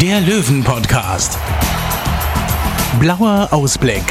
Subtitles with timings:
[0.00, 1.38] der Löwen-Podcast.
[3.00, 4.02] Blauer Ausblick.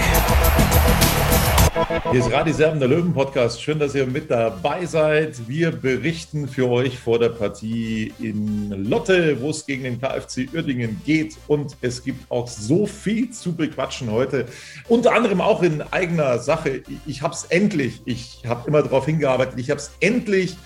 [2.12, 3.62] Hier ist Radi Serben, der Löwen-Podcast.
[3.62, 5.48] Schön, dass ihr mit dabei seid.
[5.48, 11.02] Wir berichten für euch vor der Partie in Lotte, wo es gegen den KfC Uerdingen
[11.06, 11.38] geht.
[11.48, 14.46] Und es gibt auch so viel zu bequatschen heute.
[14.88, 16.82] Unter anderem auch in eigener Sache.
[17.06, 20.58] Ich habe es endlich, ich habe immer darauf hingearbeitet, ich habe es endlich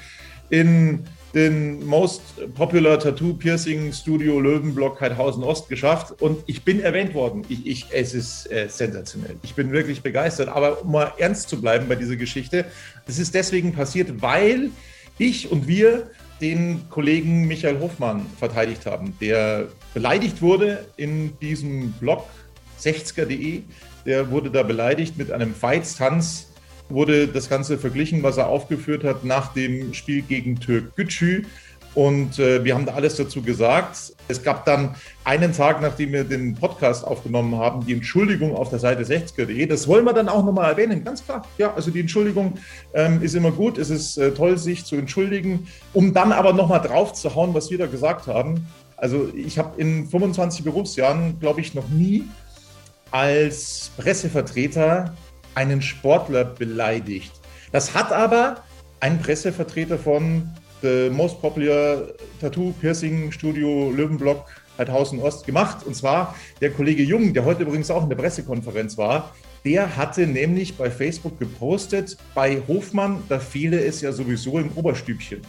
[0.49, 2.21] in den Most
[2.55, 7.43] Popular Tattoo Piercing Studio Löwenblock Heidhausen Ost geschafft und ich bin erwähnt worden.
[7.49, 9.35] Ich, ich, es ist äh, sensationell.
[9.43, 10.49] Ich bin wirklich begeistert.
[10.49, 12.65] Aber um mal ernst zu bleiben bei dieser Geschichte,
[13.05, 14.71] das ist deswegen passiert, weil
[15.17, 16.09] ich und wir
[16.41, 22.25] den Kollegen Michael Hofmann verteidigt haben, der beleidigt wurde in diesem Blog
[22.81, 23.63] 60er.de.
[24.05, 26.47] Der wurde da beleidigt mit einem Feitstanz
[26.89, 31.43] wurde das Ganze verglichen, was er aufgeführt hat nach dem Spiel gegen Türk Gücü.
[31.95, 34.13] Und äh, wir haben da alles dazu gesagt.
[34.27, 38.77] Es gab dann einen Tag, nachdem wir den Podcast aufgenommen haben, die Entschuldigung auf der
[38.77, 39.65] Seite 60er.de.
[39.65, 41.45] Das wollen wir dann auch nochmal erwähnen, ganz klar.
[41.57, 42.59] Ja, also die Entschuldigung
[42.93, 43.79] ähm, ist immer gut.
[43.79, 47.71] Es ist äh, toll, sich zu entschuldigen, um dann aber nochmal drauf zu hauen, was
[47.71, 48.67] wir da gesagt haben.
[48.95, 52.25] Also ich habe in 25 Berufsjahren, glaube ich, noch nie
[53.11, 55.15] als Pressevertreter
[55.59, 57.33] einen Sportler beleidigt.
[57.73, 58.63] Das hat aber
[59.01, 60.49] ein Pressevertreter von
[60.81, 62.03] The Most Popular
[62.39, 64.45] Tattoo Piercing Studio Löwenblock
[64.77, 65.85] Heidhausen Ost gemacht.
[65.85, 69.35] Und zwar der Kollege Jung, der heute übrigens auch in der Pressekonferenz war.
[69.65, 75.41] Der hatte nämlich bei Facebook gepostet, bei Hofmann, da fehle es ja sowieso im Oberstübchen.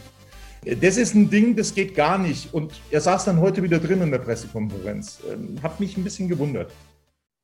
[0.80, 2.52] Das ist ein Ding, das geht gar nicht.
[2.52, 5.20] Und er saß dann heute wieder drin in der Pressekonferenz.
[5.32, 6.72] Ähm, hat mich ein bisschen gewundert.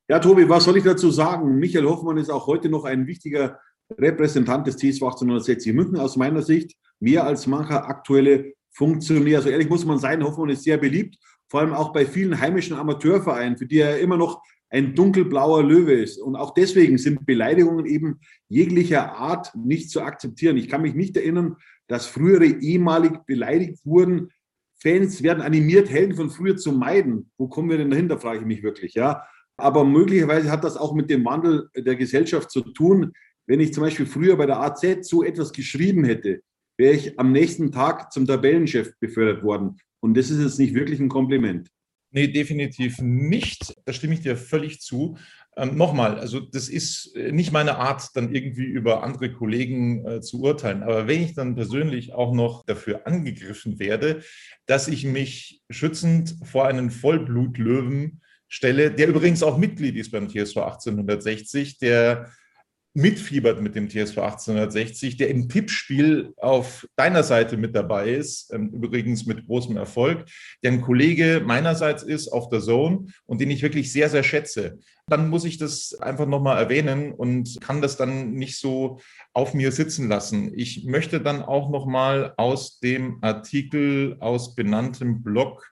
[0.09, 1.59] Ja, Tobi, was soll ich dazu sagen?
[1.59, 3.59] Michael Hoffmann ist auch heute noch ein wichtiger
[3.91, 6.77] Repräsentant des TSV 1860 München aus meiner Sicht.
[7.01, 9.43] Mehr als mancher aktuelle Funktionär.
[9.43, 11.17] So ehrlich muss man sein, Hoffmann ist sehr beliebt,
[11.49, 14.41] vor allem auch bei vielen heimischen Amateurvereinen, für die er immer noch
[14.71, 16.19] ein dunkelblauer Löwe ist.
[16.19, 20.57] Und auch deswegen sind Beleidigungen eben jeglicher Art nicht zu akzeptieren.
[20.57, 21.57] Ich kann mich nicht erinnern,
[21.89, 24.31] dass frühere ehemalig beleidigt wurden.
[24.81, 27.33] Fans werden animiert, Helden von früher zu meiden.
[27.39, 28.95] Wo kommen wir denn dahinter, frage ich mich wirklich.
[28.95, 29.25] Ja,
[29.57, 33.13] aber möglicherweise hat das auch mit dem Wandel der Gesellschaft zu tun.
[33.47, 36.41] Wenn ich zum Beispiel früher bei der AZ so etwas geschrieben hätte,
[36.77, 39.77] wäre ich am nächsten Tag zum Tabellenchef befördert worden.
[40.01, 41.69] Und das ist jetzt nicht wirklich ein Kompliment.
[42.11, 43.75] Nee, definitiv nicht.
[43.85, 45.19] Da stimme ich dir völlig zu.
[45.57, 50.21] Ähm, Nochmal, also das ist äh, nicht meine Art, dann irgendwie über andere Kollegen äh,
[50.21, 50.83] zu urteilen.
[50.83, 54.23] Aber wenn ich dann persönlich auch noch dafür angegriffen werde,
[54.67, 58.21] dass ich mich schützend vor einen Vollblutlöwen
[58.57, 62.31] stelle, der übrigens auch Mitglied ist beim TSV 1860, der
[62.95, 68.71] mitfiebert mit dem TSV 1860, der im Tippspiel auf deiner Seite mit dabei ist, ähm,
[68.71, 70.25] übrigens mit großem Erfolg,
[70.63, 74.79] der ein Kollege meinerseits ist auf der Zone und den ich wirklich sehr, sehr schätze.
[75.09, 78.99] Dann muss ich das einfach nochmal erwähnen und kann das dann nicht so
[79.35, 80.53] auf mir sitzen lassen.
[80.55, 85.71] Ich möchte dann auch nochmal aus dem Artikel aus benanntem Blog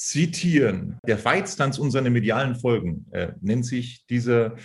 [0.00, 0.98] zitieren.
[1.06, 4.56] Der Feitstanz und seine medialen Folgen äh, nennt sich dieser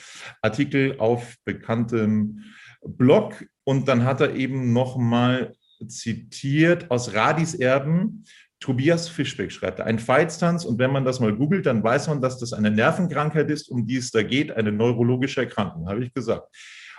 [0.42, 2.46] Artikel auf bekanntem
[2.82, 3.46] Blog.
[3.66, 5.54] Und dann hat er eben nochmal
[5.90, 8.24] zitiert aus Radis Erben.
[8.62, 10.64] Tobias Fischbeck schreibt, ein Feitstanz.
[10.64, 13.86] Und wenn man das mal googelt, dann weiß man, dass das eine Nervenkrankheit ist, um
[13.86, 16.48] die es da geht, eine neurologische Erkrankung, habe ich gesagt.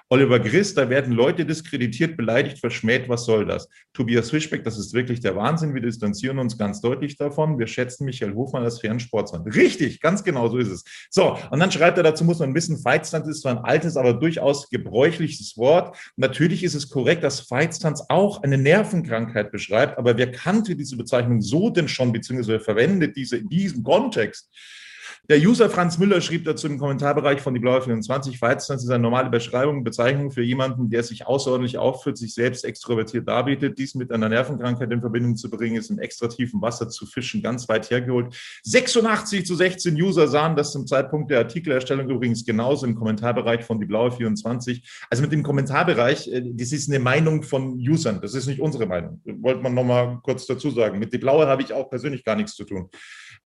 [0.08, 3.08] Oliver Griss, da werden Leute diskreditiert, beleidigt, verschmäht.
[3.08, 3.68] Was soll das?
[3.92, 5.74] Tobias Fischbeck, das ist wirklich der Wahnsinn.
[5.74, 7.58] Wir distanzieren uns ganz deutlich davon.
[7.58, 9.42] Wir schätzen Michael Hofmann als fairen Sportsmann.
[9.42, 10.84] Richtig, ganz genau so ist es.
[11.10, 14.14] So, und dann schreibt er dazu, muss man wissen, Feitstanz ist zwar ein altes, aber
[14.14, 15.96] durchaus gebräuchliches Wort.
[16.14, 21.40] Natürlich ist es korrekt, dass Feitstanz auch eine Nervenkrankheit beschreibt, aber wer kannte diese Bezeichnung
[21.40, 24.50] so denn schon, beziehungsweise verwendet diese in diesem Kontext?
[25.28, 29.02] Der User Franz Müller schrieb dazu im Kommentarbereich von die Blaue 24, Feiztanz ist eine
[29.02, 33.76] normale Beschreibung, Bezeichnung für jemanden, der sich außerordentlich aufführt, sich selbst extrovertiert darbietet.
[33.76, 37.42] Dies mit einer Nervenkrankheit in Verbindung zu bringen, ist im extra tiefen Wasser zu fischen,
[37.42, 38.36] ganz weit hergeholt.
[38.62, 43.80] 86 zu 16 User sahen das zum Zeitpunkt der Artikelerstellung übrigens genauso im Kommentarbereich von
[43.80, 44.88] die Blaue 24.
[45.10, 48.86] Also mit dem Kommentarbereich, äh, das ist eine Meinung von Usern, das ist nicht unsere
[48.86, 49.20] Meinung.
[49.24, 51.00] Wollte man nochmal kurz dazu sagen.
[51.00, 52.90] Mit die Blaue habe ich auch persönlich gar nichts zu tun.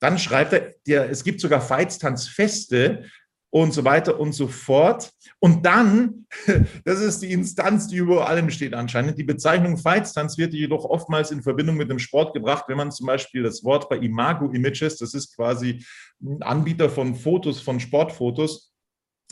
[0.01, 3.05] Dann schreibt er, der, es gibt sogar Feitstanzfeste
[3.51, 5.11] und so weiter und so fort.
[5.39, 6.27] Und dann,
[6.85, 11.31] das ist die Instanz, die über allem steht anscheinend, die Bezeichnung Feitstanz wird jedoch oftmals
[11.31, 14.99] in Verbindung mit dem Sport gebracht, wenn man zum Beispiel das Wort bei Imago Images,
[14.99, 15.85] das ist quasi
[16.23, 18.73] ein Anbieter von Fotos, von Sportfotos,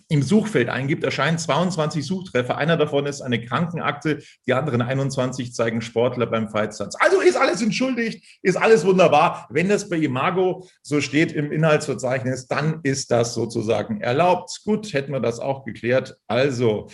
[0.08, 2.56] im Suchfeld eingibt, erscheinen 22 Suchtreffer.
[2.56, 6.94] Einer davon ist eine Krankenakte, die anderen 21 zeigen Sportler beim Fightsatz.
[6.98, 9.46] Also ist alles entschuldigt, ist alles wunderbar.
[9.50, 14.60] Wenn das bei Imago so steht im Inhaltsverzeichnis, dann ist das sozusagen erlaubt.
[14.64, 16.16] Gut, hätten wir das auch geklärt.
[16.28, 16.88] Also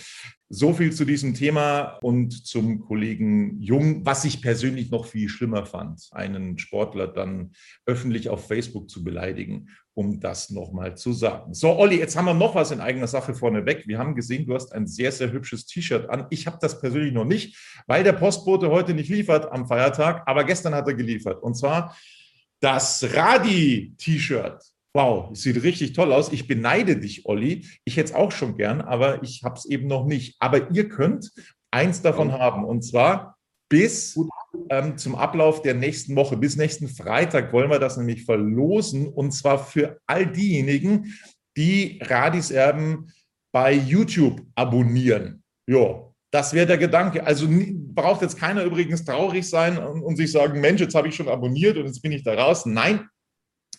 [0.49, 5.65] so viel zu diesem Thema und zum Kollegen Jung, was ich persönlich noch viel schlimmer
[5.65, 7.53] fand, einen Sportler dann
[7.87, 11.53] öffentlich auf Facebook zu beleidigen, um das nochmal zu sagen.
[11.53, 13.87] So, Olli, jetzt haben wir noch was in eigener Sache vorneweg.
[13.87, 16.27] Wir haben gesehen, du hast ein sehr, sehr hübsches T-Shirt an.
[16.29, 17.57] Ich habe das persönlich noch nicht,
[17.87, 21.41] weil der Postbote heute nicht liefert am Feiertag, aber gestern hat er geliefert.
[21.43, 21.95] Und zwar
[22.59, 24.63] das Radi-T-Shirt
[24.95, 26.31] Wow, sieht richtig toll aus.
[26.31, 27.65] Ich beneide dich, Olli.
[27.83, 30.35] Ich hätte es auch schon gern, aber ich habe es eben noch nicht.
[30.39, 31.31] Aber ihr könnt
[31.71, 33.35] eins davon haben und zwar
[33.73, 34.15] bis
[34.69, 39.31] ähm, zum Ablauf der nächsten Woche, bis nächsten Freitag wollen wir das nämlich verlosen und
[39.31, 41.11] zwar für all diejenigen,
[41.57, 43.11] die Radis Erben
[43.51, 45.41] bei YouTube abonnieren.
[45.67, 47.25] Ja, das wäre der Gedanke.
[47.25, 51.15] Also braucht jetzt keiner übrigens traurig sein und, und sich sagen, Mensch, jetzt habe ich
[51.15, 52.67] schon abonniert und jetzt bin ich da raus.
[52.67, 53.09] Nein,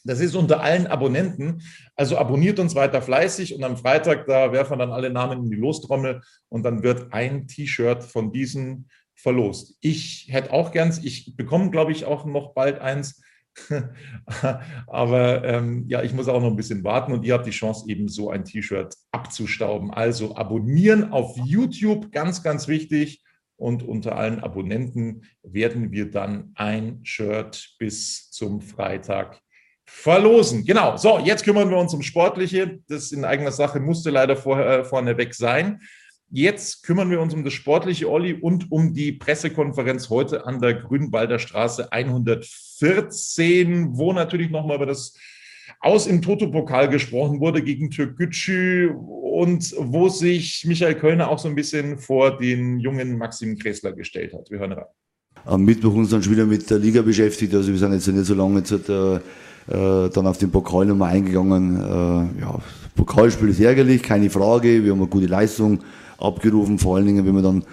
[0.02, 1.62] das ist unter allen Abonnenten.
[1.94, 5.50] Also abonniert uns weiter fleißig und am Freitag, da werfen wir dann alle Namen in
[5.50, 8.88] die Lostrommel und dann wird ein T-Shirt von diesen
[9.24, 9.76] verlost.
[9.80, 13.22] Ich hätte auch gern, ich bekomme, glaube ich, auch noch bald eins.
[14.86, 17.86] Aber ähm, ja, ich muss auch noch ein bisschen warten und ihr habt die Chance,
[17.88, 19.90] eben so ein T-Shirt abzustauben.
[19.90, 23.22] Also abonnieren auf YouTube, ganz, ganz wichtig.
[23.56, 29.40] Und unter allen Abonnenten werden wir dann ein Shirt bis zum Freitag
[29.86, 30.64] verlosen.
[30.64, 30.98] Genau.
[30.98, 32.80] So, jetzt kümmern wir uns um Sportliche.
[32.88, 35.80] Das in eigener Sache musste leider äh, vorneweg sein.
[36.36, 40.74] Jetzt kümmern wir uns um das sportliche Olli und um die Pressekonferenz heute an der
[40.74, 45.14] Grünwalder Straße 114, wo natürlich nochmal über das
[45.78, 51.54] Aus im Toto-Pokal gesprochen wurde gegen Türkgücü und wo sich Michael Kölner auch so ein
[51.54, 54.50] bisschen vor den jungen Maxim Kressler gestellt hat.
[54.50, 54.86] Wir hören rein.
[55.44, 57.54] Am Mittwoch uns dann schon wieder mit der Liga beschäftigt.
[57.54, 61.12] Also wir sind jetzt nicht so lange jetzt äh, äh, dann auf den Pokal nochmal
[61.12, 61.76] eingegangen.
[61.76, 62.58] Äh, ja,
[62.96, 64.82] Pokalspiel ist ärgerlich, keine Frage.
[64.82, 65.78] Wir haben eine gute Leistung
[66.18, 67.64] abgerufen, vor allen Dingen, wenn wir dann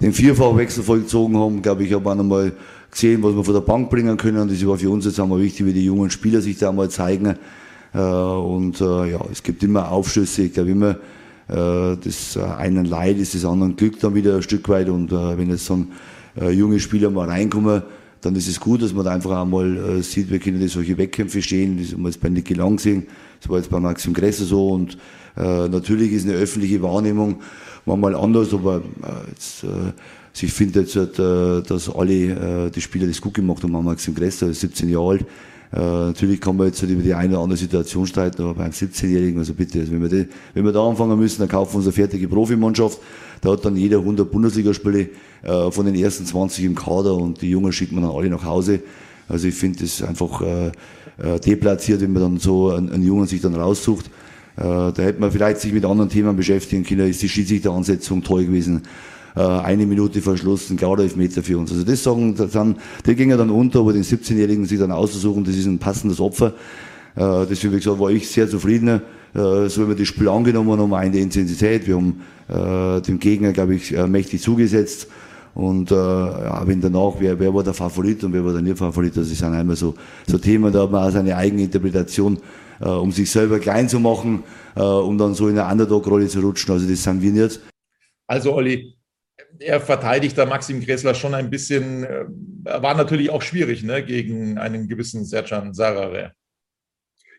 [0.00, 2.52] den Vierfachwechsel vollzogen haben, glaube ich, habe auch nochmal
[2.90, 4.48] gesehen, was wir von der Bank bringen können.
[4.48, 7.36] Das war für uns jetzt einmal wichtig, wie die jungen Spieler sich da mal zeigen.
[7.94, 10.90] Äh, und äh, ja, es gibt immer Aufschlüsse, ich glaube immer,
[11.48, 14.88] äh, das einen Leid ist das anderen Glück dann wieder ein Stück weit.
[14.88, 15.88] Und wenn jetzt dann
[16.50, 17.82] junge Spieler mal reinkommen,
[18.20, 21.78] dann ist es gut, dass man da einfach einmal sieht, wir können solche Wettkämpfe stehen.
[21.78, 23.06] Das haben wir jetzt bei Niki Lang gesehen,
[23.40, 24.98] das war jetzt bei Maxim Gresser so und
[25.36, 27.36] äh, natürlich ist eine öffentliche Wahrnehmung
[27.84, 32.80] manchmal anders, aber äh, jetzt, äh, also ich finde jetzt, äh, dass alle äh, die
[32.80, 33.72] Spieler das gut gemacht haben.
[33.72, 35.26] Maxim Gresser ist 17 Jahre alt.
[35.72, 39.38] Äh, natürlich kann man jetzt über die eine oder andere Situation streiten, aber beim 17-Jährigen,
[39.38, 41.86] also bitte, also wenn, wir die, wenn wir da anfangen müssen, dann kaufen wir uns
[41.86, 42.98] eine fertige Profimannschaft.
[43.40, 45.08] Da hat dann jeder 100 Bundesligaspiele
[45.42, 48.44] äh, von den ersten 20 im Kader und die Jungen schickt man dann alle nach
[48.44, 48.80] Hause.
[49.28, 50.68] Also ich finde das einfach äh,
[51.18, 54.10] äh, deplatziert, wenn man dann so einen, einen Jungen sich dann raussucht.
[54.56, 57.08] Äh, da hätte man vielleicht sich mit anderen Themen beschäftigen können.
[57.08, 58.82] Ist die Schiedsrichteransetzung toll gewesen?
[59.36, 61.70] Äh, eine Minute verschlossen, klar Elfmeter für uns.
[61.72, 65.56] Also das sagen, dann, die gingen dann unter, aber den 17-Jährigen sich dann auszusuchen, das
[65.56, 66.54] ist ein passendes Opfer.
[67.16, 69.00] Äh, deswegen, wie gesagt, war ich sehr zufrieden.
[69.34, 71.86] So wie wir das Spiel angenommen haben, der Intensität.
[71.86, 72.22] Wir haben
[73.02, 75.08] dem Gegner, glaube ich, mächtig zugesetzt.
[75.56, 78.76] Und äh, ja, wenn danach, wer, wer war der Favorit und wer war der nicht
[78.76, 79.94] Favorit, das ist dann einmal so,
[80.26, 82.38] so Themen, da hat man auch seine eigene Interpretation,
[82.80, 86.40] äh, um sich selber klein zu machen, äh, um dann so in eine Underdog-Rolle zu
[86.40, 86.72] rutschen.
[86.72, 87.60] Also das sind wir nicht.
[88.26, 88.96] Also Olli,
[89.58, 92.24] er verteidigt da Maxim Gressler schon ein bisschen, äh,
[92.64, 96.32] war natürlich auch schwierig ne, gegen einen gewissen Serjan Sarare.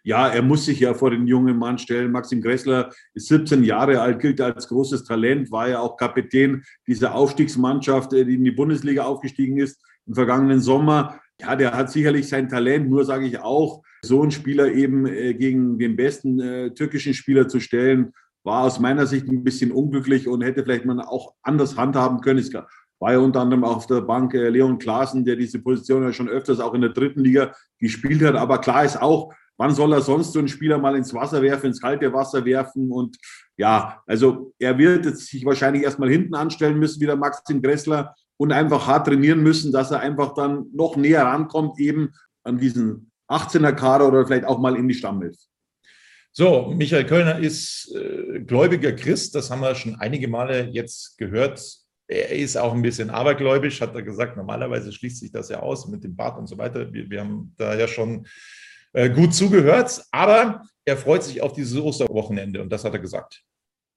[0.03, 2.13] Ja, er muss sich ja vor den jungen Mann stellen.
[2.13, 7.13] Maxim Gressler ist 17 Jahre alt, gilt als großes Talent, war ja auch Kapitän dieser
[7.13, 11.19] Aufstiegsmannschaft, die in die Bundesliga aufgestiegen ist im vergangenen Sommer.
[11.41, 15.33] Ja, der hat sicherlich sein Talent, nur sage ich auch, so einen Spieler eben äh,
[15.33, 20.27] gegen den besten äh, türkischen Spieler zu stellen, war aus meiner Sicht ein bisschen unglücklich
[20.27, 22.39] und hätte vielleicht man auch anders handhaben können.
[22.39, 26.13] Es war ja unter anderem auf der Bank äh, Leon Klaassen, der diese Position ja
[26.13, 28.35] schon öfters auch in der dritten Liga gespielt hat.
[28.35, 31.67] Aber klar ist auch, wann soll er sonst so einen Spieler mal ins Wasser werfen,
[31.67, 32.91] ins kalte Wasser werfen?
[32.91, 33.17] Und
[33.57, 38.15] ja, also er wird jetzt sich wahrscheinlich erstmal hinten anstellen müssen, wie der Maxim Gressler,
[38.39, 43.11] und einfach hart trainieren müssen, dass er einfach dann noch näher rankommt, eben an diesen
[43.27, 45.35] 18er Kader oder vielleicht auch mal in die Stammelf.
[46.31, 51.59] So, Michael Kölner ist äh, gläubiger Christ, das haben wir schon einige Male jetzt gehört.
[52.07, 54.37] Er ist auch ein bisschen abergläubisch, hat er gesagt.
[54.37, 56.93] Normalerweise schließt sich das ja aus mit dem Bart und so weiter.
[56.93, 58.27] Wir, wir haben da ja schon
[58.93, 63.43] äh, gut zugehört, aber er freut sich auf dieses Osterwochenende und das hat er gesagt.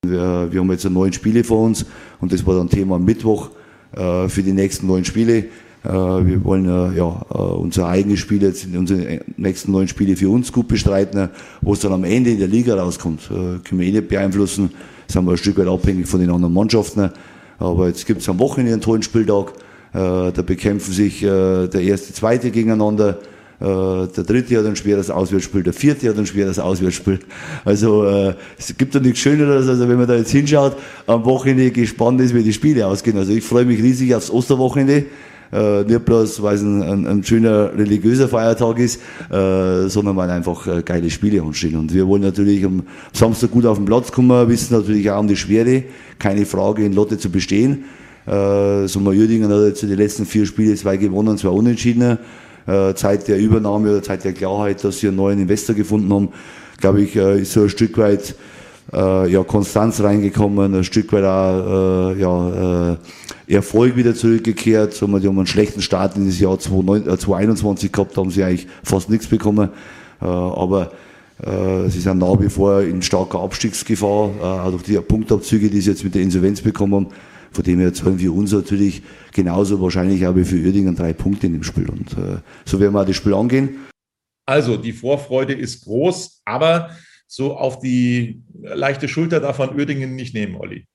[0.03, 1.85] Wir, wir haben jetzt neun Spiele vor uns
[2.21, 3.51] und das war dann Thema Mittwoch
[3.93, 5.45] äh, für die nächsten neun Spiele.
[5.85, 10.29] Äh, wir wollen äh, ja, äh, unsere eigenen Spiele, jetzt unsere nächsten neun Spiele für
[10.29, 11.31] uns gut bestreiten.
[11.61, 14.71] Wo es dann am Ende in der Liga rauskommt, können wir eh nicht beeinflussen.
[15.07, 17.11] Das haben wir ein Stück weit abhängig von den anderen Mannschaften.
[17.59, 19.53] Aber jetzt gibt es am Wochenende einen tollen Spieltag.
[19.93, 23.19] Da bekämpfen sich der erste, zweite gegeneinander.
[23.61, 27.19] Der dritte hat ein schweres Auswärtsspiel, der vierte hat ein schweres Auswärtsspiel.
[27.65, 32.21] Also es gibt da nichts Schöneres, also wenn man da jetzt hinschaut, am Wochenende gespannt
[32.21, 33.19] ist, wie die Spiele ausgehen.
[33.19, 35.07] Also ich freue mich riesig aufs Osterwochenende
[35.53, 40.31] äh, nicht bloß, weil es ein, ein, ein, schöner religiöser Feiertag ist, äh, sondern weil
[40.31, 41.77] einfach äh, geile Spiele anstehen.
[41.77, 45.29] Und wir wollen natürlich am Samstag gut auf den Platz kommen, wissen natürlich auch um
[45.29, 45.85] die Schwere,
[46.19, 47.85] keine Frage, in Lotte zu bestehen.
[48.27, 52.19] Äh, Sommer Jüdingen hat jetzt die letzten vier Spiele zwei gewonnen, zwei unentschieden.
[52.67, 56.29] Äh, Zeit der Übernahme oder Zeit der Klarheit, dass sie einen neuen Investor gefunden haben,
[56.79, 58.35] glaube ich, äh, ist so ein Stück weit
[58.93, 62.97] äh, ja, Konstanz reingekommen, ein Stück weit auch äh, ja, äh,
[63.51, 64.95] Erfolg wieder zurückgekehrt.
[64.95, 68.67] So, die haben einen schlechten Start in das Jahr 2021 äh, gehabt, haben sie eigentlich
[68.83, 69.71] fast nichts bekommen.
[70.21, 70.93] Äh, aber
[71.43, 75.91] äh, sie sind nach wie vor in starker Abstiegsgefahr, auch durch die Punktabzüge, die sie
[75.91, 77.07] jetzt mit der Insolvenz bekommen haben.
[77.53, 79.03] Von dem her zahlen wir uns natürlich
[79.33, 81.89] genauso wahrscheinlich auch wie für Uerdingen drei Punkte in dem Spiel.
[81.89, 82.15] Und
[82.65, 83.71] so werden wir auch das Spiel angehen.
[84.47, 86.91] Also die Vorfreude ist groß, aber
[87.27, 90.87] so auf die leichte Schulter darf man Uerdingen nicht nehmen, Olli.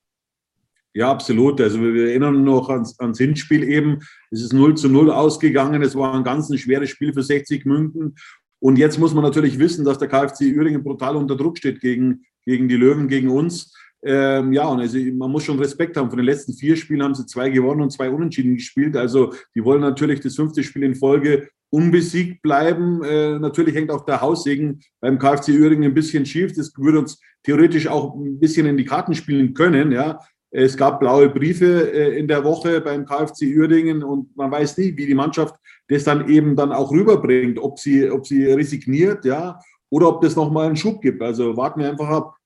[0.96, 1.60] Ja, absolut.
[1.60, 4.00] Also wir erinnern noch ans, ans Hinspiel eben.
[4.32, 5.82] Es ist 0 zu 0 ausgegangen.
[5.82, 8.16] Es war ein ganz ein schweres Spiel für 60 München.
[8.60, 12.24] Und jetzt muss man natürlich wissen, dass der KfC Uerdingen brutal unter Druck steht gegen,
[12.46, 13.76] gegen die Löwen, gegen uns.
[14.06, 16.10] Ähm, ja, und also man muss schon Respekt haben.
[16.10, 18.96] Von den letzten vier Spielen haben sie zwei gewonnen und zwei unentschieden gespielt.
[18.96, 23.04] Also die wollen natürlich das fünfte Spiel in Folge unbesiegt bleiben.
[23.04, 26.54] Äh, natürlich hängt auch der Haussegen beim KfC Uerdingen ein bisschen schief.
[26.54, 29.92] Das würde uns theoretisch auch ein bisschen in die Karten spielen können.
[29.92, 30.20] Ja,
[30.58, 34.96] es gab blaue Briefe äh, in der Woche beim KfC Uerdingen und man weiß nie,
[34.96, 35.56] wie die Mannschaft
[35.90, 39.60] das dann eben dann auch rüberbringt, ob sie, ob sie resigniert, ja,
[39.90, 41.22] oder ob das nochmal einen Schub gibt.
[41.22, 42.38] Also warten wir einfach ab.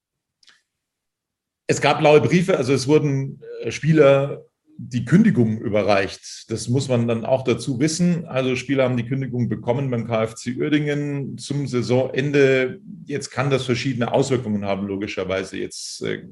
[1.67, 4.43] Es gab blaue Briefe, also es wurden äh, Spieler
[4.81, 6.49] die Kündigung überreicht.
[6.49, 8.25] Das muss man dann auch dazu wissen.
[8.25, 12.79] Also Spieler haben die Kündigung bekommen beim KfC Uerdingen zum Saisonende.
[13.05, 15.57] Jetzt kann das verschiedene Auswirkungen haben, logischerweise.
[15.57, 16.23] Jetzt äh,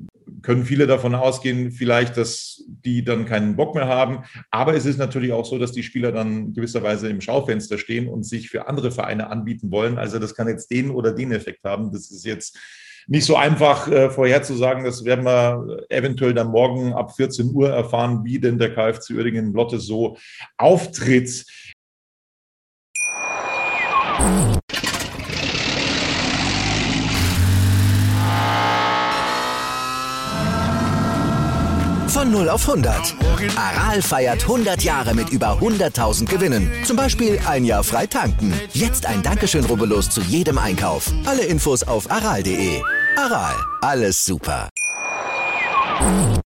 [0.43, 4.23] können viele davon ausgehen, vielleicht, dass die dann keinen Bock mehr haben.
[4.49, 8.25] Aber es ist natürlich auch so, dass die Spieler dann gewisserweise im Schaufenster stehen und
[8.25, 9.97] sich für andere Vereine anbieten wollen.
[9.97, 11.91] Also das kann jetzt den oder den Effekt haben.
[11.91, 12.57] Das ist jetzt
[13.07, 14.83] nicht so einfach äh, vorherzusagen.
[14.83, 19.53] Das werden wir eventuell dann morgen ab 14 Uhr erfahren, wie denn der KfC Uerdingen
[19.53, 20.17] Lotte so
[20.57, 21.45] auftritt.
[32.09, 33.15] Von 0 auf 100.
[33.55, 36.71] Aral feiert 100 Jahre mit über 100.000 Gewinnen.
[36.83, 38.53] Zum Beispiel ein Jahr frei tanken.
[38.73, 41.11] Jetzt ein Dankeschön, rubbellos zu jedem Einkauf.
[41.25, 42.81] Alle Infos auf aral.de.
[43.17, 44.69] Aral, alles super.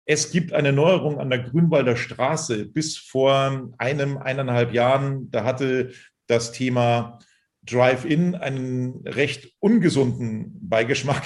[0.05, 2.65] Es gibt eine Neuerung an der Grünwalder Straße.
[2.65, 5.93] Bis vor einem, eineinhalb Jahren, da hatte
[6.27, 7.19] das Thema
[7.61, 11.23] Drive-In einen recht ungesunden Beigeschmack.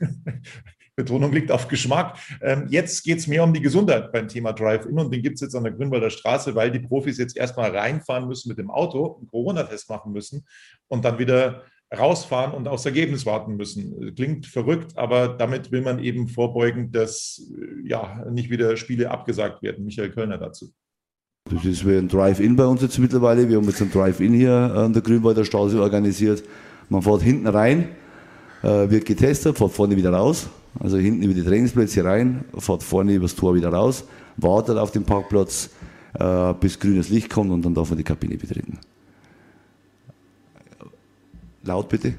[0.96, 2.18] Betonung liegt auf Geschmack.
[2.42, 5.40] Ähm, jetzt geht es mehr um die Gesundheit beim Thema Drive-In und den gibt es
[5.40, 9.18] jetzt an der Grünwalder Straße, weil die Profis jetzt erstmal reinfahren müssen mit dem Auto,
[9.18, 10.44] einen Corona-Test machen müssen
[10.88, 11.62] und dann wieder
[11.96, 14.14] rausfahren und aufs Ergebnis warten müssen.
[14.14, 17.50] Klingt verrückt, aber damit will man eben vorbeugen, dass
[17.84, 19.84] ja nicht wieder Spiele abgesagt werden.
[19.84, 20.70] Michael Kölner dazu.
[21.50, 23.48] Das ist wie ein Drive-In bei uns jetzt mittlerweile.
[23.48, 26.42] Wir haben jetzt ein Drive-In hier an der Grünwalder Straße organisiert.
[26.90, 27.88] Man fährt hinten rein,
[28.62, 30.48] äh, wird getestet, fährt vorne wieder raus.
[30.78, 34.04] Also hinten über die Trainingsplätze rein, fährt vorne übers Tor wieder raus,
[34.36, 35.70] wartet auf dem Parkplatz,
[36.18, 38.78] äh, bis grünes Licht kommt und dann darf man die Kabine betreten.
[41.68, 42.14] Laut bitte.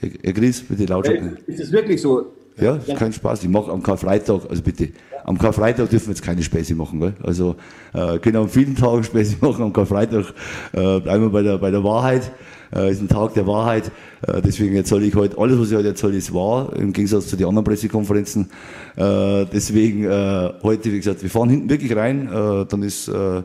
[0.00, 1.06] Herr Gries, bitte laut.
[1.06, 2.32] Ist das wirklich so?
[2.58, 3.42] Ja, ist kein Spaß.
[3.42, 4.88] Ich mache am Karfreitag, also bitte,
[5.24, 6.98] am Karfreitag dürfen wir jetzt keine Späße machen.
[6.98, 7.12] Gell?
[7.22, 7.56] Also
[7.92, 10.32] äh, können an vielen Tagen Späße machen, am Karfreitag
[10.72, 12.32] äh, bleiben wir bei der, bei der Wahrheit.
[12.74, 13.92] Äh, ist ein Tag der Wahrheit.
[14.26, 17.36] Äh, deswegen erzähle ich heute, alles was ich heute erzähle, ist wahr, im Gegensatz zu
[17.36, 18.48] den anderen Pressekonferenzen.
[18.96, 23.42] Äh, deswegen äh, heute, wie gesagt, wir fahren hinten wirklich rein, äh, dann ist äh,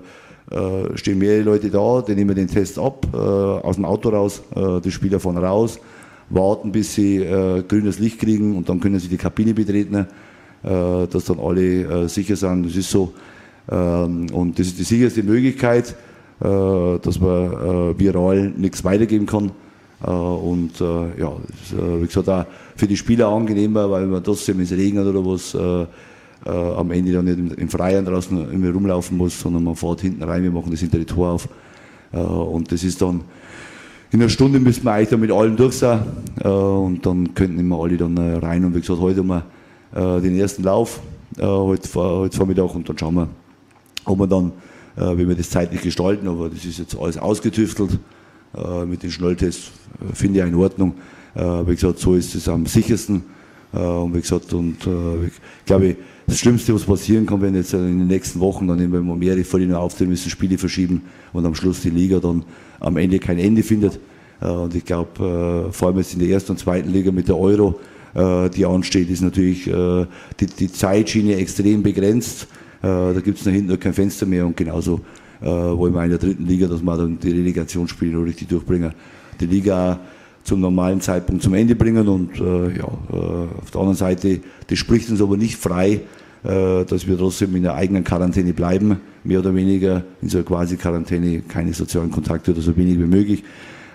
[0.50, 4.42] äh, stehen mehrere Leute da, die nehmen den Test ab, äh, aus dem Auto raus,
[4.56, 5.80] äh, die Spieler fahren raus,
[6.30, 10.06] warten, bis sie äh, grünes Licht kriegen und dann können sie die Kabine betreten, äh,
[10.64, 12.66] dass dann alle äh, sicher sind.
[12.66, 13.14] Das ist so.
[13.70, 15.96] Ähm, und das ist die sicherste Möglichkeit,
[16.40, 19.50] dass man viral nichts weitergeben kann.
[20.00, 24.72] Und ja, ist, wie gesagt, auch für die Spieler angenehmer, weil man trotzdem, wenn es
[24.72, 25.58] regnet oder was,
[26.46, 30.02] äh, am Ende dann nicht im, im Freien draußen immer rumlaufen muss, sondern man fährt
[30.02, 31.50] hinten rein, wir machen das hinter die Tor auf.
[32.12, 33.22] Äh, und das ist dann,
[34.12, 36.02] in einer Stunde müssen wir eigentlich dann mit allen durch sein
[36.42, 38.64] äh, und dann könnten immer alle dann äh, rein.
[38.64, 41.02] Und wie gesagt, heute haben wir äh, den ersten Lauf,
[41.38, 43.28] äh, heute, heute Vormittag und dann schauen wir,
[44.06, 44.54] ob wir dann,
[44.96, 48.00] wie wir das zeitlich gestalten, aber das ist jetzt alles ausgetüftelt
[48.88, 49.70] mit den Schnelltests,
[50.14, 50.94] finde ich auch in Ordnung.
[51.36, 53.24] Wie gesagt, so ist es am sichersten.
[53.74, 54.78] Und wie gesagt, und
[55.28, 55.98] ich glaube,
[56.28, 59.80] das Schlimmste, was passieren kann, wenn jetzt in den nächsten Wochen dann immer mehrere Vereine
[59.80, 62.44] auftreten müssen, Spiele verschieben und am Schluss die Liga dann
[62.82, 63.98] am Ende kein Ende findet.
[64.42, 67.30] Äh, und ich glaube, äh, vor allem jetzt in der ersten und zweiten Liga mit
[67.30, 67.80] der Euro,
[68.14, 72.48] äh, die ansteht, ist natürlich die, die Zeitschiene extrem begrenzt.
[72.82, 75.02] Da gibt es nach hinten kein Fenster mehr und genauso
[75.42, 78.94] wollen wir in der dritten Liga, dass wir dann die Relegationsspiele noch richtig durchbringen.
[79.40, 80.00] Die Liga
[80.44, 85.22] zum normalen Zeitpunkt zum Ende bringen und ja, auf der anderen Seite, das spricht uns
[85.22, 86.02] aber nicht frei,
[86.44, 90.78] dass wir trotzdem in der eigenen Quarantäne bleiben, mehr oder weniger in so einer quasi
[90.78, 93.44] Quarantäne, keine sozialen Kontakte oder so wenig wie möglich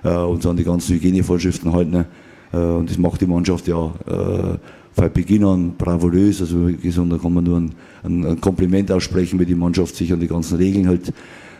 [0.04, 2.04] äh, uns an die ganzen Hygienevorschriften halten.
[2.52, 4.58] Äh, und das macht die Mannschaft ja äh,
[4.94, 6.40] von Beginn an bravourös.
[6.40, 9.96] Also wirklich, und da kann man nur ein, ein, ein Kompliment aussprechen, wie die Mannschaft
[9.96, 11.12] sich an die ganzen Regeln hält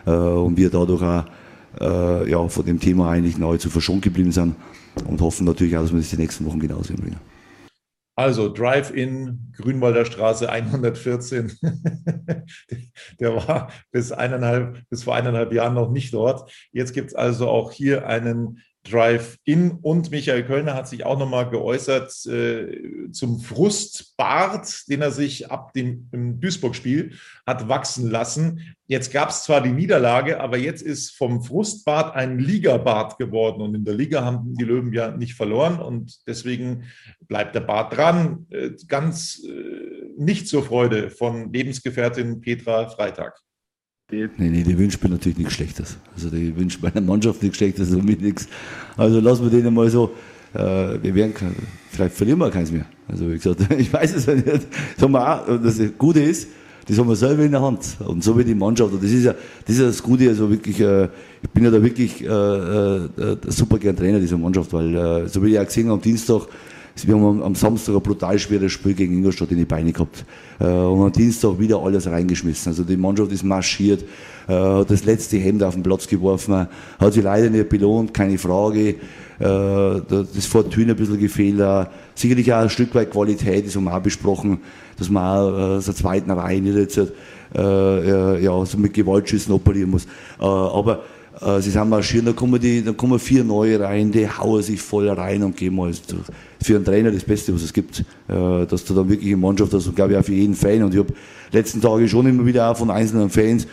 [0.06, 1.24] äh, und wir dadurch auch
[1.80, 4.54] äh, ja, von dem Thema eigentlich nahezu verschont geblieben sind
[5.06, 7.31] und hoffen natürlich auch, dass wir das die nächsten Wochen genauso hinbringen.
[8.14, 11.52] Also Drive-In Grünwalder Straße 114.
[13.20, 16.52] Der war bis, eineinhalb, bis vor eineinhalb Jahren noch nicht dort.
[16.72, 21.48] Jetzt gibt es also auch hier einen Drive-In und Michael Kölner hat sich auch nochmal
[21.48, 27.12] geäußert äh, zum Frustbart, den er sich ab dem Duisburg-Spiel
[27.46, 28.74] hat wachsen lassen.
[28.86, 33.74] Jetzt gab es zwar die Niederlage, aber jetzt ist vom Frustbart ein Ligabart geworden und
[33.74, 36.84] in der Liga haben die Löwen ja nicht verloren und deswegen
[37.28, 38.46] bleibt der Bart dran.
[38.50, 43.40] Äh, ganz äh, nicht zur Freude von Lebensgefährtin Petra Freitag.
[44.12, 45.96] Nee, nee, die wünscht mir natürlich nichts Schlechtes.
[46.14, 48.46] Also die wünscht meiner Mannschaft nichts Schlechtes und mir nichts.
[48.96, 50.12] Also lassen wir denen mal so.
[50.52, 51.32] Äh, wir werden,
[51.90, 52.84] vielleicht verlieren wir keins mehr.
[53.08, 54.46] Also wie gesagt, ich weiß es nicht.
[54.98, 56.48] Sagen wir auch, das Gute ist,
[56.86, 57.96] das haben wir selber in der Hand.
[58.00, 58.92] Und so wie die Mannschaft.
[58.92, 59.32] Und das ist ja
[59.64, 60.28] das, ist ja das Gute.
[60.28, 61.08] Also wirklich, äh,
[61.42, 65.26] ich bin ja da wirklich äh, äh, äh, super gern Trainer dieser Mannschaft, weil äh,
[65.26, 66.42] so wie ich auch gesehen am Dienstag,
[67.04, 70.24] wir haben am, am Samstag ein brutal schweres Spiel gegen Ingolstadt in die Beine gehabt.
[70.60, 72.70] Äh, und am Dienstag wieder alles reingeschmissen.
[72.70, 74.04] Also die Mannschaft ist marschiert,
[74.48, 76.66] äh, hat das letzte Hemd auf den Platz geworfen,
[76.98, 78.96] hat sich leider nicht belohnt, keine Frage.
[79.38, 81.62] Äh, das Fortune ein bisschen gefehlt.
[82.14, 84.58] Sicherlich auch ein Stück weit Qualität, das haben wir auch besprochen,
[84.98, 86.98] dass man auch äh, so zweiten Reihe nicht jetzt
[87.54, 90.04] äh, äh, ja, so mit Gewaltschüssen operieren muss.
[90.40, 90.98] Äh, aber äh,
[91.60, 95.08] sie sind marschiert, dann kommen, die, dann kommen vier neue rein, die hauen sich voll
[95.08, 96.22] rein und mal durch.
[96.62, 98.00] für einen Trainer das Beste, was es gibt.
[98.28, 100.82] Äh, dass du dann wirklich eine Mannschaft hast und glaube ich auch für jeden Fan.
[100.82, 101.12] Und ich habe
[101.50, 103.66] letzten Tage schon immer wieder auch von einzelnen Fans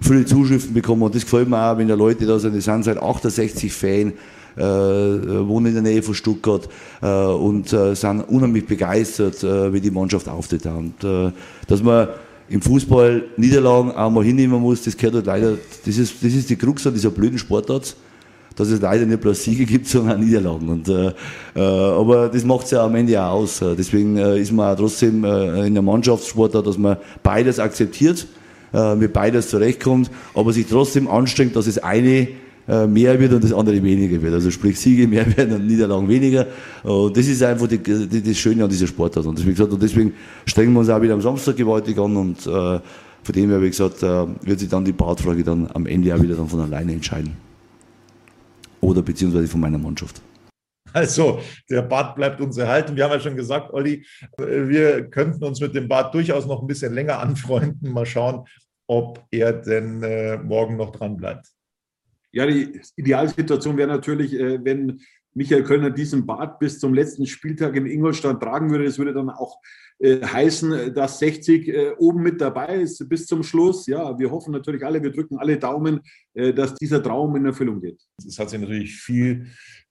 [0.00, 2.84] viele Zuschriften bekommen und das gefällt mir auch, wenn da Leute da sind, die sind
[2.84, 4.12] seit 68 Fan,
[4.56, 6.68] äh, wohnen in der Nähe von Stuttgart
[7.02, 10.66] äh, und äh, sind unheimlich begeistert, äh, wie die Mannschaft auftritt.
[10.66, 11.30] Und äh,
[11.66, 12.08] dass man
[12.48, 16.48] im Fußball Niederlagen auch mal hinnehmen muss, das gehört halt leider, das ist, das ist
[16.48, 17.96] die Krux an dieser blöden Sportart,
[18.54, 20.68] dass es leider nicht bloß Siege gibt, sondern auch Niederlagen.
[20.68, 21.12] Und, äh,
[21.54, 23.62] äh, aber das macht es ja am Ende auch aus.
[23.76, 28.26] Deswegen äh, ist man auch trotzdem äh, in der Mannschaftssportart, dass man beides akzeptiert,
[28.98, 32.28] mit beides zurechtkommt, aber sich trotzdem anstrengt, dass das eine
[32.66, 34.34] mehr wird und das andere weniger wird.
[34.34, 36.46] Also sprich Siege mehr werden und Niederlagen weniger.
[36.82, 39.24] Und das ist einfach die, die, das Schöne an dieser Sportart.
[39.26, 40.14] Und deswegen, gesagt, und deswegen
[40.46, 42.80] strengen wir uns auch wieder am Samstag gewaltig an und äh,
[43.26, 46.22] von dem her, wie gesagt, äh, wird sich dann die Bartfrage dann am Ende auch
[46.22, 47.36] wieder dann von alleine entscheiden.
[48.80, 50.22] Oder beziehungsweise von meiner Mannschaft.
[50.92, 52.96] Also, der Bart bleibt uns erhalten.
[52.96, 54.06] Wir haben ja schon gesagt, Olli,
[54.38, 57.92] wir könnten uns mit dem Bart durchaus noch ein bisschen länger anfreunden.
[57.92, 58.46] Mal schauen,
[58.86, 61.48] ob er denn äh, morgen noch dran bleibt.
[62.36, 65.00] Ja, die Idealsituation wäre natürlich, äh, wenn
[65.32, 68.84] Michael Kölner diesen Bart bis zum letzten Spieltag in Ingolstadt tragen würde.
[68.84, 69.58] Das würde dann auch
[70.00, 73.86] äh, heißen, dass 60 äh, oben mit dabei ist bis zum Schluss.
[73.86, 76.00] Ja, wir hoffen natürlich alle, wir drücken alle Daumen,
[76.34, 78.02] äh, dass dieser Traum in Erfüllung geht.
[78.18, 79.46] Es hat sich natürlich viel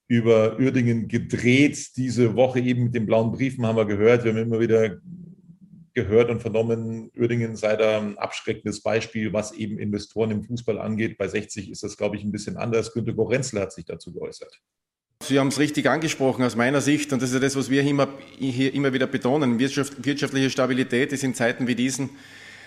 [0.08, 1.98] über Uerdingen gedreht.
[1.98, 4.24] Diese Woche eben mit den blauen Briefen haben wir gehört.
[4.24, 5.00] Wir haben immer wieder
[5.96, 11.18] gehört und vernommen, Uerdingen sei da ein abschreckendes Beispiel, was eben Investoren im Fußball angeht.
[11.18, 12.94] Bei 60 ist das, glaube ich, ein bisschen anders.
[12.94, 14.62] Günter Gorenzel hat sich dazu geäußert.
[15.24, 17.82] Sie haben es richtig angesprochen aus meiner Sicht und das ist ja das, was wir
[17.84, 19.58] immer, hier immer wieder betonen.
[19.58, 22.10] Wirtschaft, wirtschaftliche Stabilität ist in Zeiten wie diesen,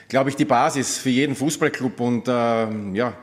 [0.08, 3.16] glaube ich, die Basis für jeden Fußballclub und äh, ja,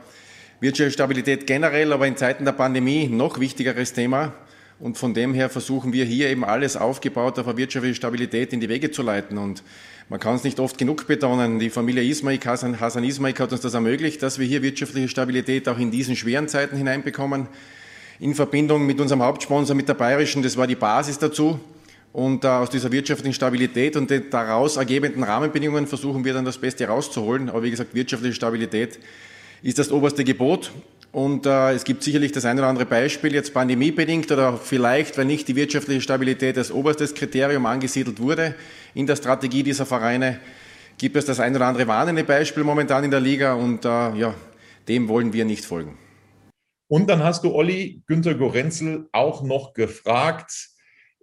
[0.60, 4.32] wirtschaftliche Stabilität generell, aber in Zeiten der Pandemie noch wichtigeres Thema.
[4.78, 8.60] Und von dem her versuchen wir hier eben alles aufgebaut auf eine wirtschaftliche Stabilität in
[8.60, 9.38] die Wege zu leiten.
[9.38, 9.62] Und
[10.08, 11.58] man kann es nicht oft genug betonen.
[11.58, 15.68] Die Familie Ismaik, Hasan, Hasan Ismaik hat uns das ermöglicht, dass wir hier wirtschaftliche Stabilität
[15.68, 17.48] auch in diesen schweren Zeiten hineinbekommen.
[18.20, 21.58] In Verbindung mit unserem Hauptsponsor, mit der Bayerischen, das war die Basis dazu.
[22.12, 26.56] Und äh, aus dieser wirtschaftlichen Stabilität und den daraus ergebenden Rahmenbedingungen versuchen wir dann das
[26.56, 27.50] Beste rauszuholen.
[27.50, 29.00] Aber wie gesagt, wirtschaftliche Stabilität
[29.62, 30.70] ist das oberste Gebot.
[31.16, 35.28] Und äh, es gibt sicherlich das ein oder andere Beispiel, jetzt pandemiebedingt oder vielleicht, wenn
[35.28, 38.54] nicht die wirtschaftliche Stabilität als oberstes Kriterium angesiedelt wurde
[38.92, 40.38] in der Strategie dieser Vereine,
[40.98, 44.34] gibt es das ein oder andere warnende Beispiel momentan in der Liga und äh, ja,
[44.88, 45.96] dem wollen wir nicht folgen.
[46.86, 50.68] Und dann hast du Olli Günter Gorenzel auch noch gefragt,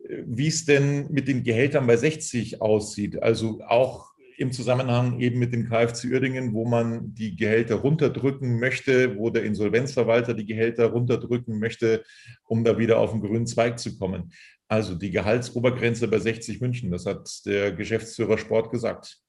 [0.10, 3.22] äh, wie es denn mit den Gehältern bei 60 aussieht.
[3.22, 9.18] Also auch im Zusammenhang eben mit dem KfC Uerdingen, wo man die Gehälter runterdrücken möchte,
[9.18, 12.04] wo der Insolvenzverwalter die Gehälter runterdrücken möchte,
[12.46, 14.32] um da wieder auf den grünen Zweig zu kommen.
[14.68, 19.20] Also die Gehaltsobergrenze bei 60 München, das hat der Geschäftsführer Sport gesagt.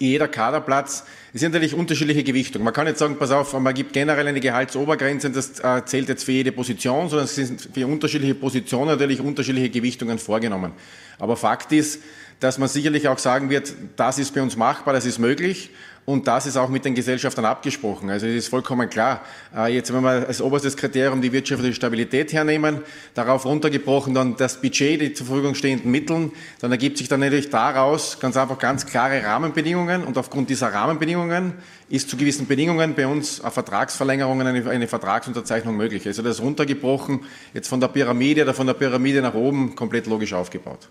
[0.00, 2.64] Jeder Kaderplatz ist natürlich unterschiedliche Gewichtung.
[2.64, 6.24] Man kann nicht sagen, pass auf, man gibt generell eine Gehaltsobergrenze, das äh, zählt jetzt
[6.24, 10.72] für jede Position, sondern es sind für unterschiedliche Positionen natürlich unterschiedliche Gewichtungen vorgenommen.
[11.20, 12.02] Aber Fakt ist,
[12.44, 15.70] dass man sicherlich auch sagen wird, das ist bei uns machbar, das ist möglich.
[16.04, 18.10] Und das ist auch mit den Gesellschaftern abgesprochen.
[18.10, 19.22] Also es ist vollkommen klar.
[19.56, 22.80] Äh, jetzt, wenn wir als oberstes Kriterium die wirtschaftliche Stabilität hernehmen,
[23.14, 27.48] darauf runtergebrochen dann das Budget, die zur Verfügung stehenden Mitteln, dann ergibt sich dann natürlich
[27.48, 30.04] daraus ganz einfach ganz klare Rahmenbedingungen.
[30.04, 31.54] Und aufgrund dieser Rahmenbedingungen
[31.88, 36.06] ist zu gewissen Bedingungen bei uns eine Vertragsverlängerung, eine, eine Vertragsunterzeichnung möglich.
[36.06, 37.20] Also das runtergebrochen,
[37.54, 40.90] jetzt von der Pyramide oder von der Pyramide nach oben, komplett logisch aufgebaut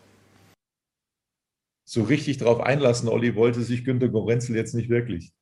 [1.86, 5.34] so richtig darauf einlassen, Olli, wollte sich Günter Gorenzel jetzt nicht wirklich.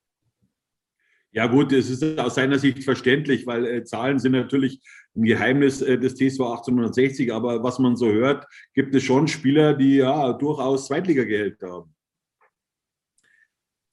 [1.33, 4.81] Ja gut, es ist aus seiner Sicht verständlich, weil äh, Zahlen sind natürlich
[5.15, 9.73] ein Geheimnis äh, des TSV 1860, aber was man so hört, gibt es schon Spieler,
[9.73, 11.95] die ja durchaus Zweitligagehälter haben.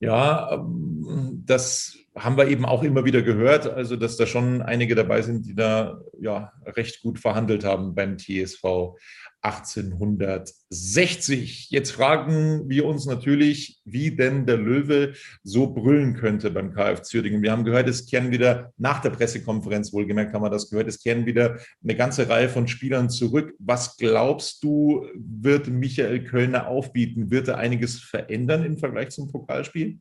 [0.00, 4.96] Ja, ähm, das haben wir eben auch immer wieder gehört, also dass da schon einige
[4.96, 8.96] dabei sind, die da ja recht gut verhandelt haben beim TSV.
[9.42, 11.70] 1860.
[11.70, 17.42] Jetzt fragen wir uns natürlich, wie denn der Löwe so brüllen könnte beim KF Zürdingen.
[17.42, 21.01] Wir haben gehört, es kehren wieder nach der Pressekonferenz, wohlgemerkt haben wir das gehört, es
[21.01, 23.55] kehren wieder eine ganze Reihe von Spielern zurück.
[23.59, 27.31] Was glaubst du, wird Michael Kölner aufbieten?
[27.31, 30.01] Wird er einiges verändern im Vergleich zum Pokalspiel?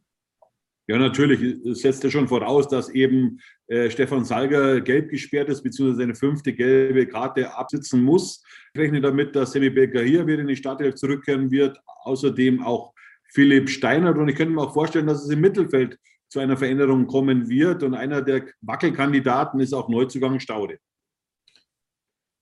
[0.89, 1.41] Ja, natürlich.
[1.65, 6.15] Es setzt ja schon voraus, dass eben äh, Stefan Salger gelb gesperrt ist, beziehungsweise seine
[6.15, 8.41] fünfte gelbe Karte absitzen muss.
[8.73, 11.77] Ich rechne damit, dass Semi Becker hier wieder in die Startelf zurückkehren wird.
[12.03, 12.93] Außerdem auch
[13.33, 14.17] Philipp Steinert.
[14.17, 17.83] Und ich könnte mir auch vorstellen, dass es im Mittelfeld zu einer Veränderung kommen wird.
[17.83, 20.79] Und einer der Wackelkandidaten ist auch Neuzugang Staude.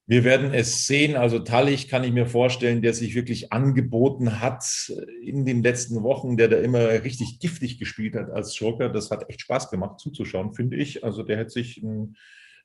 [0.07, 1.15] Wir werden es sehen.
[1.15, 4.91] Also Tallich kann ich mir vorstellen, der sich wirklich angeboten hat
[5.21, 8.89] in den letzten Wochen, der da immer richtig giftig gespielt hat als Joker.
[8.89, 11.03] Das hat echt Spaß gemacht zuzuschauen, finde ich.
[11.03, 12.17] Also der hat sich einen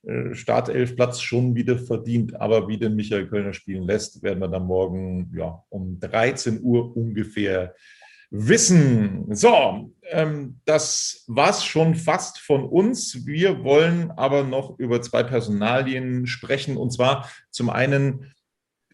[0.03, 2.39] äh, Startelfplatz schon wieder verdient.
[2.39, 6.95] Aber wie den Michael Kölner spielen lässt, werden wir dann morgen ja, um 13 Uhr
[6.95, 7.73] ungefähr
[8.31, 9.25] wissen.
[9.35, 13.25] So, ähm, das war's schon fast von uns.
[13.25, 16.77] Wir wollen aber noch über zwei Personalien sprechen.
[16.77, 18.33] Und zwar zum einen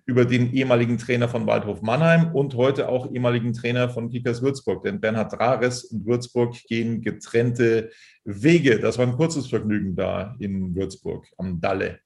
[0.05, 4.83] über den ehemaligen Trainer von Waldhof Mannheim und heute auch ehemaligen Trainer von Kickers Würzburg.
[4.83, 7.91] Denn Bernhard Rares und Würzburg gehen getrennte
[8.23, 8.79] Wege.
[8.79, 11.99] Das war ein kurzes Vergnügen da in Würzburg am Dalle.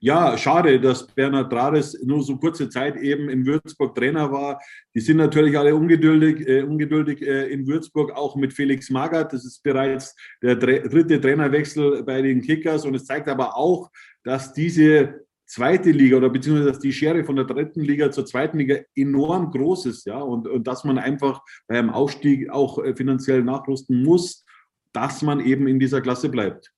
[0.00, 4.60] Ja, schade, dass Bernhard Rares nur so kurze Zeit eben in Würzburg Trainer war.
[4.94, 9.32] Die sind natürlich alle ungeduldig, äh, ungeduldig äh, in Würzburg, auch mit Felix Magath.
[9.32, 12.84] Das ist bereits der dritte Trainerwechsel bei den Kickers.
[12.84, 13.90] Und es zeigt aber auch,
[14.22, 18.58] dass diese zweite Liga oder beziehungsweise dass die Schere von der dritten Liga zur zweiten
[18.58, 23.42] Liga enorm groß ist, ja, und, und dass man einfach beim Aufstieg auch äh, finanziell
[23.42, 24.44] nachrüsten muss,
[24.92, 26.72] dass man eben in dieser Klasse bleibt.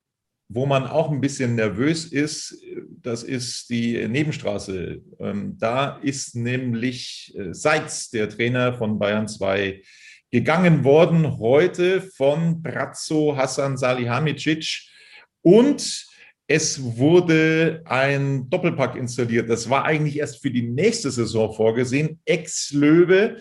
[0.53, 2.61] Wo man auch ein bisschen nervös ist,
[3.03, 5.01] das ist die Nebenstraße.
[5.21, 9.81] Ähm, da ist nämlich äh, Seitz, der Trainer von Bayern 2,
[10.33, 14.89] gegangen worden, heute von Brazzo Hassan Salihamidzic.
[15.43, 16.07] Und
[16.49, 19.49] es wurde ein Doppelpack installiert.
[19.49, 22.19] Das war eigentlich erst für die nächste Saison vorgesehen.
[22.25, 23.37] Ex-Löwe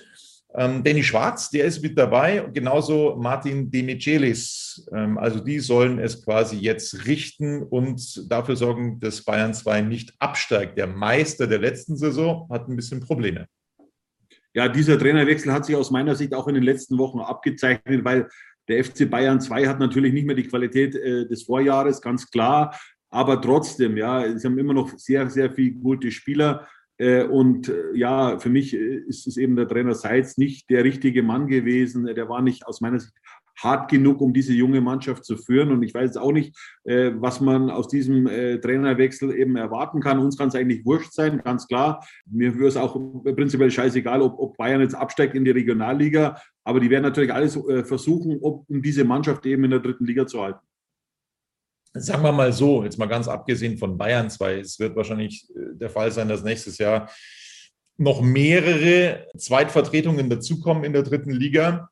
[0.56, 4.88] ähm, Danny Schwarz, der ist mit dabei, genauso Martin Demichelis.
[4.92, 10.14] Ähm, also die sollen es quasi jetzt richten und dafür sorgen, dass Bayern 2 nicht
[10.18, 10.78] absteigt.
[10.78, 13.48] Der Meister der letzten Saison hat ein bisschen Probleme.
[14.56, 18.28] Ja, dieser Trainerwechsel hat sich aus meiner Sicht auch in den letzten Wochen abgezeichnet, weil
[18.68, 22.76] der FC Bayern 2 hat natürlich nicht mehr die Qualität äh, des Vorjahres, ganz klar.
[23.12, 26.68] Aber trotzdem, ja, sie haben immer noch sehr, sehr viele gute Spieler.
[27.00, 30.84] Äh, und äh, ja, für mich äh, ist es eben der Trainer Seitz nicht der
[30.84, 32.06] richtige Mann gewesen.
[32.06, 33.14] Der war nicht aus meiner Sicht
[33.58, 35.72] hart genug, um diese junge Mannschaft zu führen.
[35.72, 40.20] Und ich weiß auch nicht, was man aus diesem Trainerwechsel eben erwarten kann.
[40.20, 42.02] Uns kann es eigentlich wurscht sein, ganz klar.
[42.26, 46.40] Mir wäre es auch prinzipiell scheißegal, ob, Bayern jetzt absteigt in die Regionalliga.
[46.64, 50.42] Aber die werden natürlich alles versuchen, um diese Mannschaft eben in der dritten Liga zu
[50.42, 50.69] halten
[51.94, 55.76] sagen wir mal so, jetzt mal ganz abgesehen von Bayern 2, es wird wahrscheinlich äh,
[55.76, 57.10] der Fall sein, dass nächstes Jahr
[57.98, 61.90] noch mehrere Zweitvertretungen dazukommen in der dritten Liga.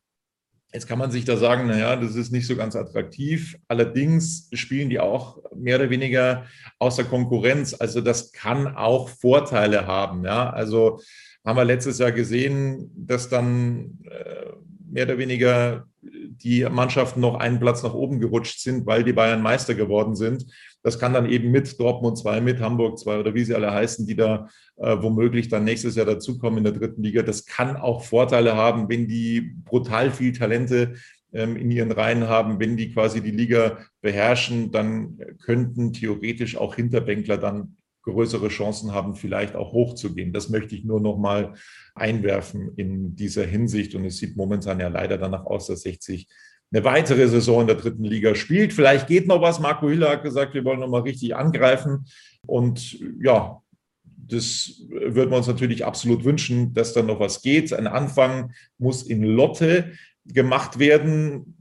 [0.74, 3.58] Jetzt kann man sich da sagen, naja, das ist nicht so ganz attraktiv.
[3.68, 6.46] Allerdings spielen die auch mehr oder weniger
[6.80, 7.74] außer Konkurrenz.
[7.74, 10.24] Also das kann auch Vorteile haben.
[10.26, 10.50] Ja?
[10.50, 11.00] Also
[11.46, 14.52] haben wir letztes Jahr gesehen, dass dann äh,
[14.90, 19.42] mehr oder weniger die Mannschaften noch einen Platz nach oben gerutscht sind, weil die Bayern
[19.42, 20.46] Meister geworden sind.
[20.84, 24.06] Das kann dann eben mit Dortmund 2, mit Hamburg 2 oder wie sie alle heißen,
[24.06, 27.24] die da äh, womöglich dann nächstes Jahr dazukommen in der dritten Liga.
[27.24, 30.94] Das kann auch Vorteile haben, wenn die brutal viel Talente
[31.34, 36.76] ähm, in ihren Reihen haben, wenn die quasi die Liga beherrschen, dann könnten theoretisch auch
[36.76, 37.76] Hinterbänkler dann
[38.08, 40.34] größere Chancen haben, vielleicht auch hochzugehen.
[40.34, 41.54] Das möchte ich nur noch mal
[41.96, 43.96] einwerfen in dieser Hinsicht.
[43.96, 46.28] Und es sieht momentan ja leider danach aus, dass 60
[46.72, 48.74] eine weitere Saison in der dritten Liga spielt.
[48.74, 49.60] Vielleicht geht noch was.
[49.60, 52.06] Marco Hiller hat gesagt, wir wollen noch mal richtig angreifen.
[52.46, 53.62] Und ja,
[54.04, 57.72] das würden wir uns natürlich absolut wünschen, dass da noch was geht.
[57.72, 59.94] Ein Anfang muss in Lotte
[60.26, 61.57] gemacht werden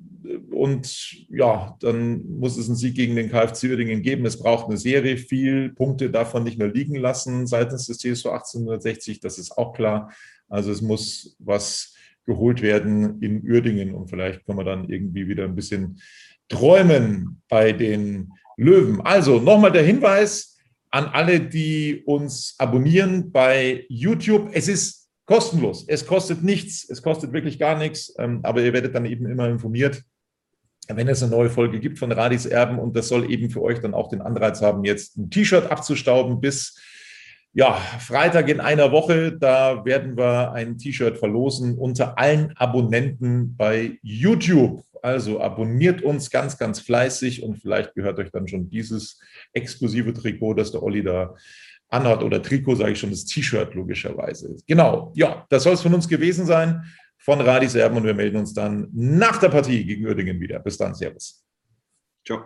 [0.56, 4.24] und ja, dann muss es einen Sieg gegen den KfC Uerdingen geben.
[4.24, 9.20] Es braucht eine Serie, viel Punkte davon nicht mehr liegen lassen seitens des TSV 1860,
[9.20, 10.10] das ist auch klar.
[10.48, 15.44] Also es muss was geholt werden in Uerdingen und vielleicht können wir dann irgendwie wieder
[15.44, 16.00] ein bisschen
[16.48, 19.02] träumen bei den Löwen.
[19.02, 20.56] Also nochmal der Hinweis
[20.90, 24.48] an alle, die uns abonnieren bei YouTube.
[24.52, 25.84] Es ist kostenlos.
[25.86, 26.88] Es kostet nichts.
[26.88, 28.14] Es kostet wirklich gar nichts.
[28.18, 30.02] Ähm, aber ihr werdet dann eben immer informiert,
[30.94, 33.80] wenn es eine neue Folge gibt von Radis Erben und das soll eben für euch
[33.80, 36.78] dann auch den Anreiz haben, jetzt ein T-Shirt abzustauben bis
[37.52, 43.98] ja, Freitag in einer Woche, da werden wir ein T-Shirt verlosen unter allen Abonnenten bei
[44.02, 44.84] YouTube.
[45.00, 49.18] Also abonniert uns ganz, ganz fleißig und vielleicht gehört euch dann schon dieses
[49.54, 51.34] exklusive Trikot, das der Olli da
[51.88, 54.56] anhat oder Trikot, sage ich schon, das T-Shirt logischerweise.
[54.66, 56.84] Genau, ja, das soll es von uns gewesen sein
[57.26, 60.60] von Radis Erben und wir melden uns dann nach der Partie gegen Uerdingen wieder.
[60.60, 61.44] Bis dann, Servus.
[62.24, 62.40] Ciao.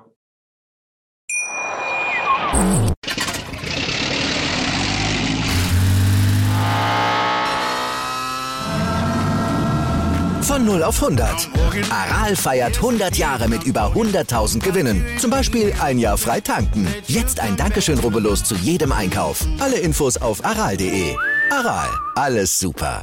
[10.43, 11.51] Von 0 auf 100.
[11.90, 15.05] Aral feiert 100 Jahre mit über 100.000 Gewinnen.
[15.19, 16.88] Zum Beispiel ein Jahr frei tanken.
[17.07, 19.45] Jetzt ein Dankeschön, rubbellos zu jedem Einkauf.
[19.59, 21.14] Alle Infos auf aral.de.
[21.51, 23.03] Aral, alles super.